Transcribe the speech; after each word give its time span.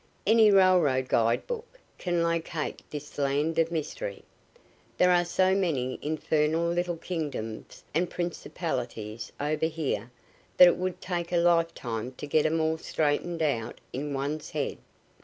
Any 0.25 0.49
railroad 0.49 1.09
guide 1.09 1.45
book 1.45 1.77
can 1.99 2.23
locate 2.23 2.81
this 2.89 3.19
land 3.19 3.59
of 3.59 3.71
mystery. 3.71 4.23
There 4.97 5.11
are 5.11 5.23
so 5.23 5.53
many 5.53 5.99
infernal 6.01 6.67
little 6.71 6.97
kingdoms 6.97 7.83
and 7.93 8.09
principalities 8.09 9.31
over 9.39 9.67
here 9.67 10.09
that 10.57 10.67
it 10.67 10.77
would 10.77 11.01
take 11.01 11.31
a 11.31 11.37
lifetime 11.37 12.13
to 12.13 12.25
get 12.25 12.47
'em 12.47 12.59
all 12.59 12.79
straightened 12.79 13.43
out 13.43 13.79
in 13.93 14.11
one's 14.15 14.49
head. 14.49 14.79